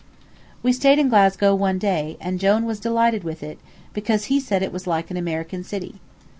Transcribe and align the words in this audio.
We 0.63 0.73
stayed 0.73 0.97
in 0.97 1.09
Glasgow 1.09 1.53
one 1.53 1.77
day, 1.77 2.17
and 2.19 2.39
Jone 2.39 2.65
was 2.65 2.79
delighted 2.79 3.23
with 3.23 3.43
it, 3.43 3.59
because 3.93 4.25
he 4.33 4.39
said 4.39 4.63
it 4.63 4.71
was 4.73 4.87
like 4.87 5.11
an 5.11 5.17
American 5.17 5.63
city. 5.63 5.99